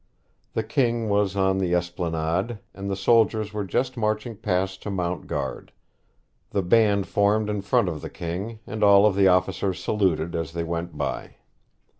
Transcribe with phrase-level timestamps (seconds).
[0.53, 5.27] The King was on the Esplanade, and the soldiers were just marching past to mount
[5.27, 5.71] guard.
[6.49, 10.63] The band formed in front of the King, and all the officers saluted as they
[10.63, 11.35] went by.